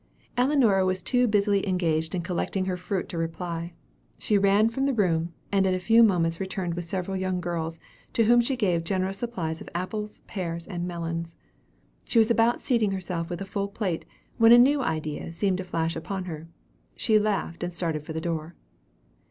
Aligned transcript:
Ellinora 0.35 0.83
was 0.83 1.03
too 1.03 1.27
busily 1.27 1.67
engaged 1.67 2.15
in 2.15 2.23
collecting 2.23 2.65
her 2.65 2.75
fruit 2.75 3.07
to 3.09 3.19
reply. 3.19 3.73
She 4.17 4.35
ran 4.35 4.69
from 4.69 4.87
the 4.87 4.95
room; 4.95 5.35
and 5.51 5.67
in 5.67 5.75
a 5.75 5.79
few 5.79 6.01
moments 6.01 6.39
returned 6.39 6.73
with 6.73 6.85
several 6.85 7.15
young 7.15 7.39
girls, 7.39 7.79
to 8.13 8.23
whom 8.23 8.41
she 8.41 8.55
gave 8.55 8.83
generous 8.83 9.19
supplies 9.19 9.61
of 9.61 9.69
apples, 9.75 10.21
pears, 10.25 10.65
and 10.67 10.87
melons. 10.87 11.35
She 12.03 12.17
was 12.17 12.31
about 12.31 12.61
seating 12.61 12.89
herself 12.93 13.29
with 13.29 13.41
a 13.41 13.45
full 13.45 13.67
plate, 13.67 14.03
when 14.39 14.51
a 14.51 14.57
new 14.57 14.81
idea 14.81 15.31
seemed 15.33 15.59
to 15.59 15.63
flash 15.63 15.95
upon 15.95 16.23
her. 16.25 16.47
She 16.95 17.19
laughed, 17.19 17.61
and 17.63 17.71
started 17.71 18.03
for 18.03 18.13
the 18.13 18.19
door. 18.21 18.55